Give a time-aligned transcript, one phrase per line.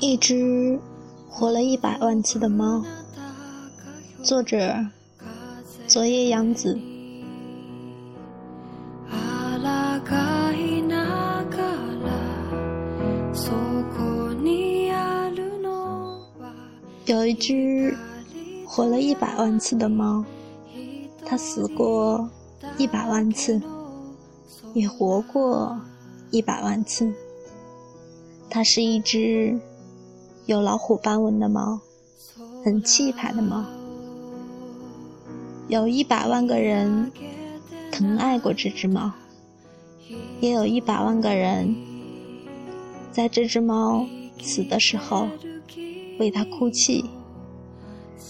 [0.00, 0.80] 一只
[1.28, 2.82] 活了一百万次的猫，
[4.22, 4.86] 作者：
[5.86, 6.78] 昨夜杨子。
[17.04, 17.96] 有一只
[18.66, 20.24] 活了一百万次的猫，
[21.24, 22.28] 它死过
[22.76, 23.62] 一百万次，
[24.74, 25.78] 也活过
[26.32, 27.14] 一百万次。
[28.48, 29.58] 它是一只
[30.46, 31.80] 有老虎斑纹的猫，
[32.64, 33.64] 很气派的猫。
[35.68, 37.10] 有一百万个人
[37.90, 39.12] 疼爱过这只猫，
[40.40, 41.74] 也有一百万个人
[43.12, 44.06] 在这只猫
[44.40, 45.28] 死的时候。
[46.18, 47.04] 为它哭泣，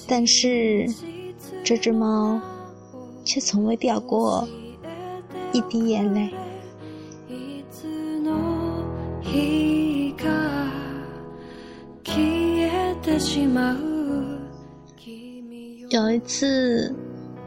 [0.08, 0.92] 但是
[1.62, 2.40] 这只猫
[3.24, 4.48] 却从未掉过
[5.52, 6.34] 一滴眼泪。
[15.90, 16.94] 有一次，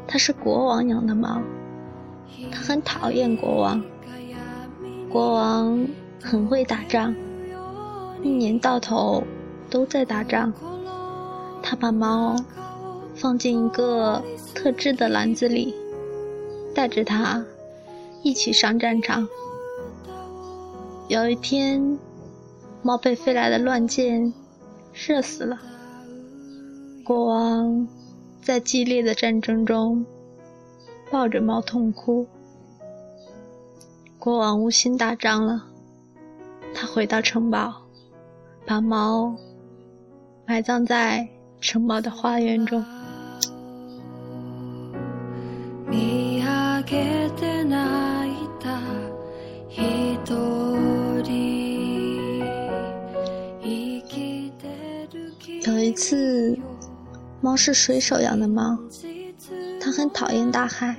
[0.08, 1.42] 它是国王养的猫，
[2.52, 3.82] 它很讨厌国王。
[5.10, 5.88] 国王
[6.22, 7.16] 很会打仗，
[8.24, 9.24] 一年到头。
[9.70, 10.52] 都在打仗。
[11.62, 12.36] 他把猫
[13.14, 14.20] 放进一个
[14.56, 15.76] 特制的篮子里，
[16.74, 17.46] 带着它
[18.24, 19.28] 一起上战场。
[21.08, 22.00] 有一天，
[22.82, 24.34] 猫被飞来的乱箭
[24.92, 25.60] 射死了。
[27.04, 27.88] 国王
[28.42, 30.06] 在激烈的战争中
[31.12, 32.28] 抱着猫痛哭。
[34.18, 35.66] 国王无心打仗了，
[36.74, 37.74] 他回到城堡，
[38.66, 39.36] 把猫。
[40.46, 41.28] 埋葬在
[41.62, 42.84] 城堡的花园中。
[56.00, 56.58] 次，
[57.42, 58.80] 猫是水手养的猫，
[59.82, 60.96] 它很讨厌大海。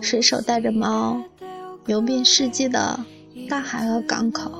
[0.00, 1.20] 水手带着猫
[1.86, 3.00] 游遍世界的
[3.48, 4.52] 大海和港口。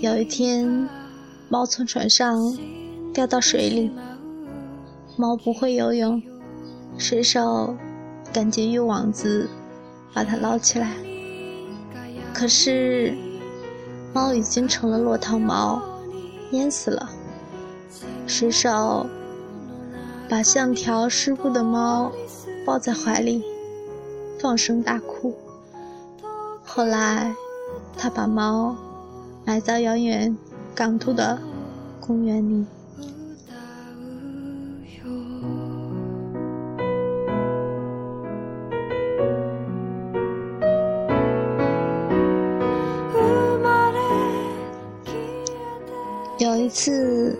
[0.00, 0.88] 有一天，
[1.50, 2.56] 猫从船上。
[3.12, 3.90] 掉到水里，
[5.16, 6.22] 猫不会游泳，
[6.96, 7.76] 水手
[8.32, 9.50] 赶紧用网子
[10.14, 10.94] 把它捞起来。
[12.32, 13.12] 可是
[14.14, 15.82] 猫已经成了落汤猫，
[16.52, 17.09] 淹死了。
[18.30, 19.06] 水手
[20.28, 22.12] 把像条湿布的猫
[22.64, 23.42] 抱在怀里，
[24.38, 25.34] 放声大哭。
[26.64, 27.34] 后来，
[27.98, 28.76] 他把猫
[29.44, 30.34] 埋在遥远
[30.76, 31.36] 港都的
[32.00, 32.64] 公园里。
[46.38, 47.36] 有一次，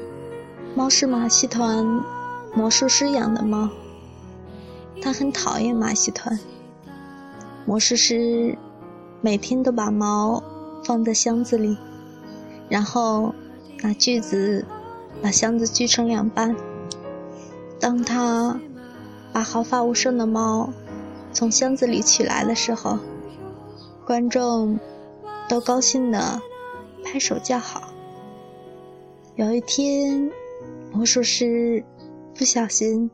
[0.80, 2.02] 猫是马戏团
[2.54, 3.68] 魔术师养的猫，
[5.02, 6.40] 他很讨厌马戏团。
[7.66, 8.56] 魔术师
[9.20, 10.42] 每天都把猫
[10.82, 11.76] 放在箱子里，
[12.70, 13.34] 然后
[13.82, 14.64] 拿锯子
[15.20, 16.56] 把箱子锯成两半。
[17.78, 18.58] 当他
[19.34, 20.72] 把毫发无伤的猫
[21.30, 22.98] 从箱子里取来的时候，
[24.06, 24.78] 观众
[25.46, 26.40] 都高兴地
[27.04, 27.82] 拍手叫好。
[29.36, 30.30] 有一天，
[30.92, 31.84] 魔术师
[32.34, 33.10] 不小心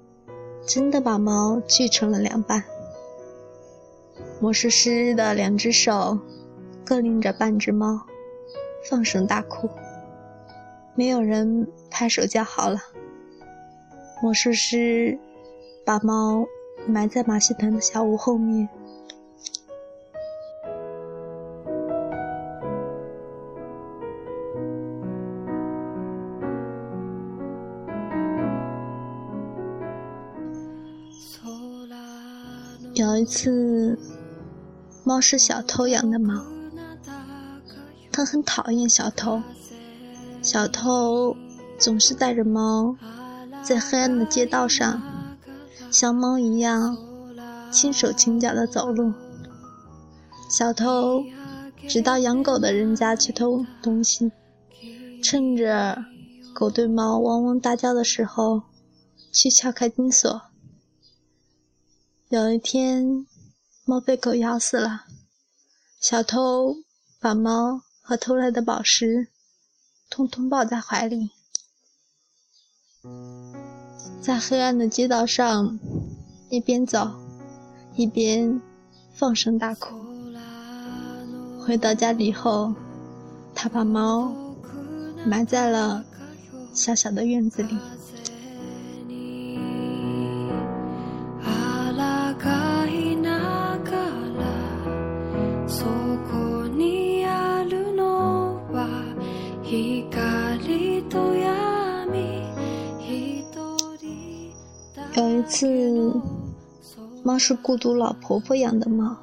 [0.66, 2.64] 真的把猫锯成了两半。
[4.40, 6.18] 魔术师的两只手
[6.84, 8.00] 各拎着半只猫，
[8.88, 9.68] 放声大哭。
[10.94, 12.78] 没有人拍手叫好了。
[14.22, 15.18] 魔术师
[15.84, 16.46] 把猫
[16.86, 18.68] 埋在马戏团的小屋后面。
[32.96, 33.98] 有一次，
[35.04, 36.42] 猫是小偷养的猫，
[38.10, 39.42] 它很讨厌小偷。
[40.40, 41.36] 小偷
[41.78, 42.96] 总是带着猫
[43.62, 45.02] 在黑暗的街道上，
[45.90, 46.96] 像猫一样
[47.70, 49.12] 轻手轻脚地走路。
[50.48, 51.22] 小偷
[51.86, 54.32] 只到养狗的人家去偷东西，
[55.22, 56.02] 趁着
[56.54, 58.62] 狗对猫汪汪大叫的时候，
[59.30, 60.40] 去撬开金锁。
[62.36, 63.26] 有一天，
[63.86, 65.04] 猫被狗咬死了。
[65.98, 66.76] 小偷
[67.18, 69.28] 把猫和偷来的宝石
[70.10, 71.30] 通通抱在怀里，
[74.20, 75.80] 在黑暗的街道上
[76.50, 77.10] 一边走
[77.94, 78.60] 一边
[79.14, 79.96] 放声大哭。
[81.58, 82.74] 回到家里后，
[83.54, 84.30] 他把猫
[85.24, 86.04] 埋在了
[86.74, 87.78] 小小的院子里。
[107.38, 109.16] 是孤独老婆婆养的猫，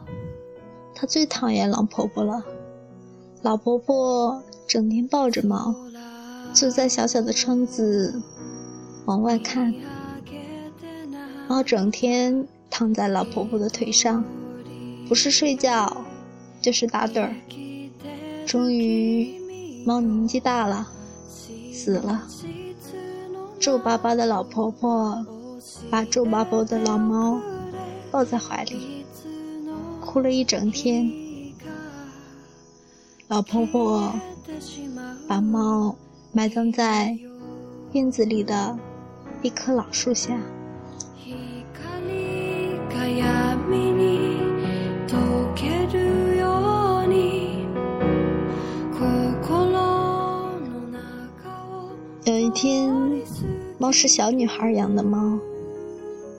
[0.93, 2.43] 它最讨厌老婆婆了。
[3.41, 5.75] 老婆婆整天抱着猫，
[6.53, 8.21] 坐在小小的窗子
[9.05, 9.73] 往外看。
[11.47, 14.23] 猫整天躺在老婆婆的腿上，
[15.07, 16.05] 不是睡觉，
[16.61, 17.35] 就是打盹儿。
[18.45, 20.87] 终于，猫年纪大了，
[21.73, 22.27] 死了。
[23.59, 25.25] 皱巴巴的老婆婆。
[25.89, 27.41] 把皱巴巴的老猫
[28.13, 29.03] 抱在怀里，
[29.99, 31.11] 哭了一整天。
[33.27, 34.13] 老婆婆
[35.27, 35.95] 把猫
[36.31, 37.17] 埋葬在
[37.93, 38.77] 院子里的
[39.41, 40.39] 一棵老树下。
[52.25, 52.93] 有一天，
[53.79, 55.39] 猫是小女孩养的猫。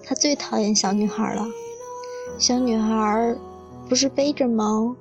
[0.05, 1.45] 它最讨厌小女孩了。
[2.37, 3.37] 小女孩
[3.89, 4.95] 不是背着猫，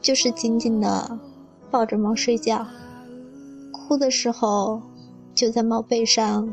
[0.00, 1.18] 就是紧紧的
[1.70, 2.64] 抱着猫睡觉。
[3.72, 4.80] 哭的时候
[5.34, 6.48] 就在猫背上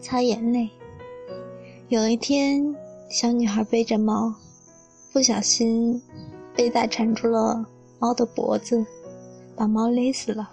[0.00, 0.68] 擦眼泪。
[1.88, 2.74] 有一天，
[3.08, 4.34] 小女孩背着猫，
[5.12, 6.02] 不小心
[6.54, 7.64] 背带缠住了
[8.00, 8.84] 猫的脖子，
[9.56, 10.50] 把猫勒死了。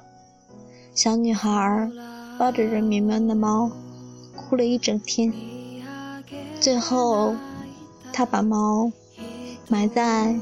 [0.94, 1.90] 小女孩
[2.38, 3.70] 抱着软绵绵的猫，
[4.36, 5.34] 哭了一整天。
[6.60, 7.36] 最后，
[8.14, 8.92] 她把猫
[9.68, 10.36] 埋在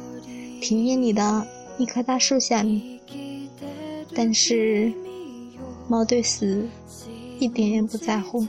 [0.62, 1.48] 庭院里的
[1.78, 2.82] 一棵大树下面。
[4.16, 4.94] 但是，
[5.88, 6.68] 猫对死
[7.40, 8.46] 一点也不在乎。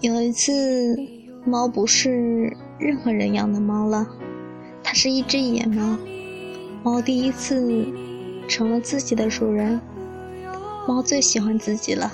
[0.00, 0.96] 有一次，
[1.44, 4.06] 猫不是任何人养的猫了。
[4.82, 5.96] 它是一只野猫，
[6.82, 7.86] 猫第一次
[8.48, 9.80] 成了自己的主人。
[10.86, 12.10] 猫最喜欢自己了。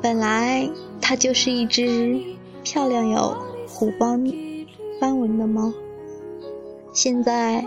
[0.00, 0.68] 本来
[1.00, 2.20] 它就是一只
[2.62, 3.36] 漂亮有
[3.66, 4.22] 虎斑
[5.00, 5.72] 斑纹的猫，
[6.92, 7.64] 现在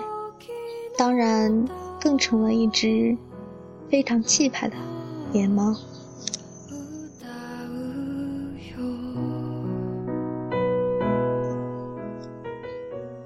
[0.98, 1.68] 当然
[2.00, 3.18] 更成了一只
[3.90, 4.76] 非常气派的
[5.34, 5.76] 野猫。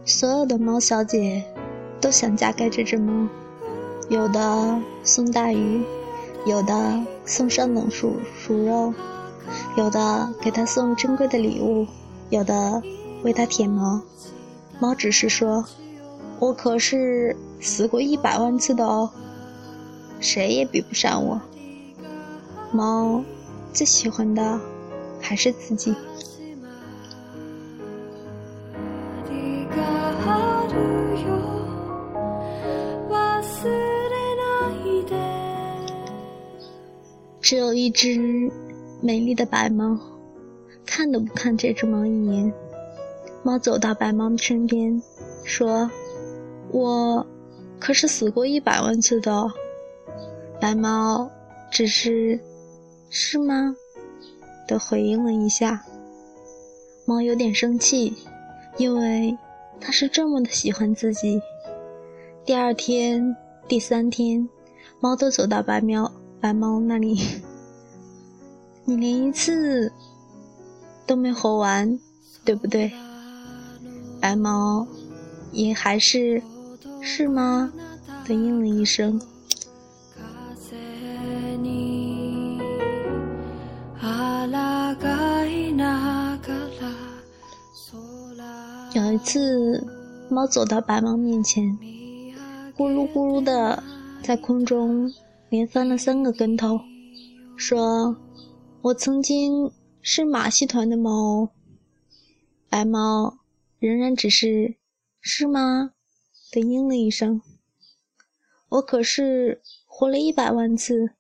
[0.06, 1.44] 所有的猫小姐
[2.04, 3.30] 都想嫁给这只猫，
[4.10, 5.82] 有的送大鱼，
[6.46, 8.94] 有的送上等熟熟肉，
[9.78, 11.88] 有的给它送珍贵的礼物，
[12.30, 12.84] 有的
[13.24, 14.02] 为它舔毛。
[14.82, 15.64] 猫只是说
[16.40, 19.10] ：“我可是死过一百万次的哦，
[20.20, 21.40] 谁也比不上我。”
[22.74, 23.24] 猫
[23.72, 24.60] 最喜欢的
[25.22, 25.96] 还是自己。
[37.54, 38.52] 只有一只
[39.00, 39.96] 美丽的白猫，
[40.88, 42.52] 看都不看这只猫一眼。
[43.44, 45.00] 猫走到白猫身边，
[45.44, 45.88] 说
[46.74, 47.24] ：“我
[47.80, 49.52] 可是死过一百万次的。”
[50.60, 51.30] 白猫
[51.70, 52.40] 只是
[53.12, 53.76] “是吗？”
[54.68, 55.86] 的回应了一下。
[57.06, 58.16] 猫有点生气，
[58.78, 59.38] 因为
[59.80, 61.40] 它是这么的喜欢自己。
[62.46, 64.50] 第二天、第三天，
[65.00, 66.12] 猫都走到白喵。
[66.44, 67.18] 白猫那里，
[68.84, 69.90] 你连一次
[71.08, 71.98] 都没活完，
[72.44, 72.92] 对不对？
[74.20, 74.86] 白猫
[75.54, 76.44] 也还是
[77.00, 77.72] 是吗？
[78.26, 79.22] 的应了一声。
[88.94, 89.82] 有一次，
[90.28, 91.64] 猫走到白猫面前，
[92.78, 93.82] 咕噜咕噜的
[94.22, 95.10] 在空中。
[95.54, 96.82] 连翻了三个跟头，
[97.56, 98.18] 说
[98.82, 101.48] ：“我曾经是马戏团的猫。”
[102.68, 103.38] 白猫
[103.78, 104.78] 仍然只是
[105.22, 105.94] “是吗？”
[106.50, 107.40] 的应了一声。
[108.70, 111.12] 我可是活了一百万次。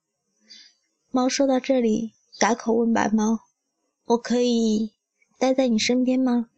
[1.12, 3.38] 猫说到这里，改口问白猫
[4.06, 4.94] ：“我可以
[5.38, 6.50] 待在你身边吗？”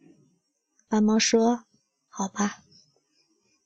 [0.88, 1.66] 白猫说
[2.08, 2.62] ：“好吧。”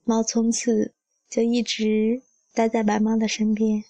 [0.02, 0.94] 猫从此
[1.28, 2.20] 就一直
[2.52, 3.84] 待在白猫的身边。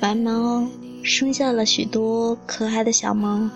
[0.00, 0.66] 白猫
[1.02, 3.48] 生下了许多可爱的小猫。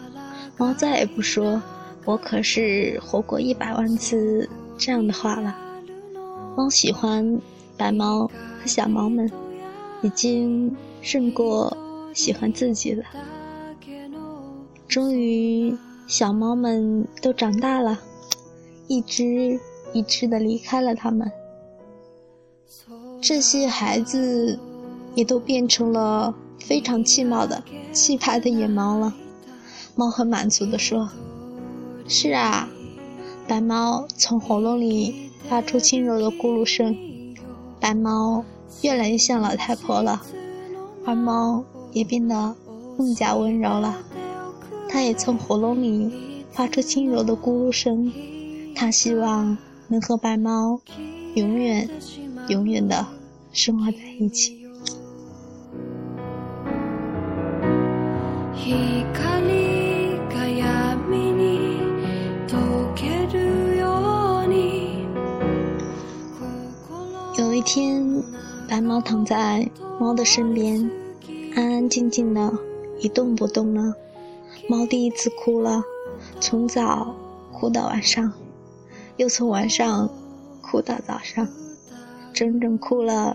[0.57, 1.61] 猫再也不说
[2.05, 5.57] 我可是活过一百万次这样的话了。
[6.57, 7.41] 猫喜欢
[7.77, 9.31] 白猫和小猫们
[10.03, 11.77] 已经胜过
[12.15, 13.05] 喜欢自己了。
[14.87, 15.77] 终于，
[16.07, 18.01] 小猫们都长大了，
[18.87, 19.61] 一只
[19.93, 21.31] 一只的离开了它们。
[23.21, 24.59] 这些孩子
[25.15, 26.35] 也都变成了。
[26.61, 27.63] 非常气貌的、
[27.93, 29.15] 气派的野猫了。
[29.95, 31.09] 猫很满足地说
[32.07, 32.69] ：“是啊。”
[33.49, 36.95] 白猫从喉咙里发出轻柔的咕噜声。
[37.81, 38.45] 白猫
[38.83, 40.21] 越来越像老太婆了，
[41.09, 42.55] 而猫也变得
[42.99, 43.97] 更加温柔了。
[44.91, 48.13] 它也从喉咙里发出轻柔的咕噜声。
[48.75, 49.57] 它希望
[49.89, 50.79] 能和白猫
[51.35, 51.89] 永远、
[52.49, 53.07] 永远的
[53.53, 54.59] 生活在一起。
[67.39, 68.23] 有一天，
[68.69, 69.67] 白猫躺在
[69.99, 70.91] 猫的身边，
[71.57, 72.53] 安安静静的，
[73.01, 73.95] 一动不动了。
[74.69, 75.83] 猫第一次哭了，
[76.39, 77.15] 从早
[77.51, 78.31] 哭到晚上，
[79.17, 80.11] 又从晚上
[80.61, 81.49] 哭到早上，
[82.35, 83.35] 整整哭了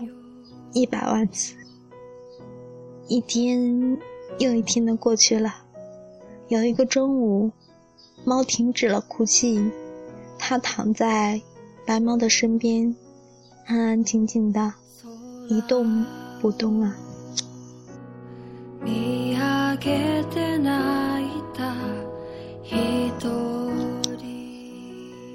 [0.72, 1.54] 一百万次。
[3.08, 3.98] 一天。
[4.40, 5.54] 又一天的过去了，
[6.48, 7.52] 有一个中午，
[8.24, 9.70] 猫停止了哭泣，
[10.36, 11.40] 它躺在
[11.86, 12.96] 白猫的身边，
[13.66, 14.74] 安安静静的，
[15.48, 16.04] 一动
[16.40, 16.96] 不动啊。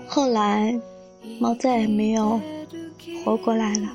[0.08, 0.80] 后来，
[1.39, 2.39] 猫再也没有
[3.24, 3.88] 活过来了。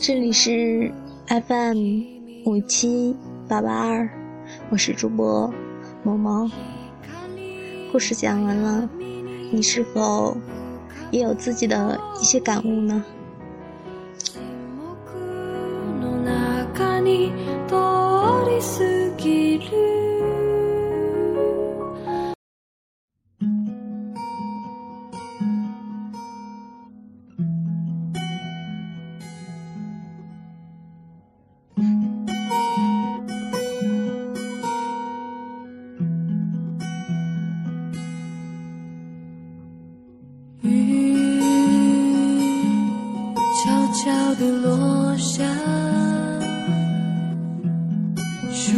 [0.00, 0.92] 这里是
[1.26, 1.78] FM
[2.44, 3.16] 五七
[3.48, 4.08] 八八二，
[4.70, 5.50] 我是主播
[6.02, 6.50] 萌萌。
[7.90, 8.86] 故事讲完了，
[9.50, 10.36] 你是否
[11.10, 13.02] 也有自己的一些感悟呢？
[44.36, 45.44] 的落下，
[48.50, 48.72] 树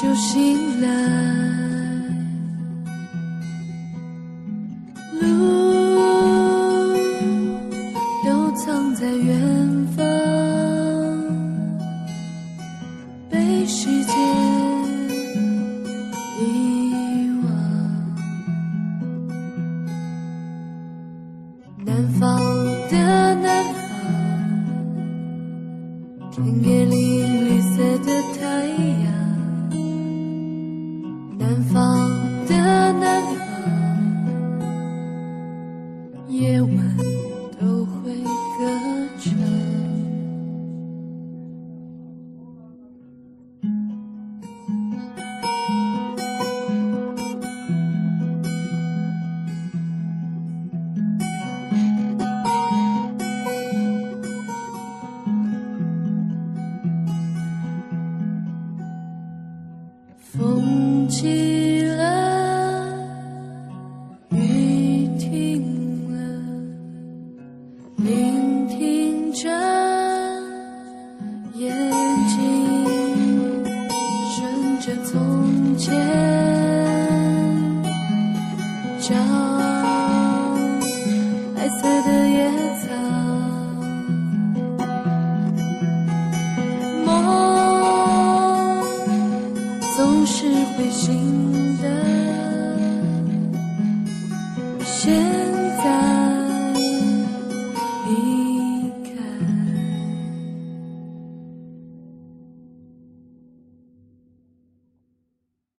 [0.00, 0.88] 就醒来，
[5.20, 5.26] 路
[8.24, 10.04] 都藏在远方，
[13.30, 14.14] 被时间
[16.38, 16.42] 遗
[17.42, 17.48] 忘，
[21.86, 22.37] 南方。